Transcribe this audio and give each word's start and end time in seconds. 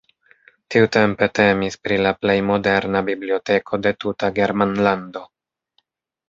Tiutempe 0.75 1.27
temis 1.39 1.77
pri 1.87 1.99
la 2.07 2.13
plej 2.21 2.37
moderna 2.47 3.03
biblioteko 3.11 3.81
de 3.85 3.93
tuta 4.05 4.31
Germanlando. 4.41 5.25